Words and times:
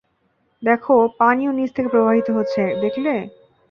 দেখো 0.63 0.95
পানিও 1.19 1.51
নিচ 1.53 1.69
থেকে 1.73 1.89
প্রবাহিত 1.93 2.27
হচ্ছে 2.37 2.61
দেখলে? 2.83 3.13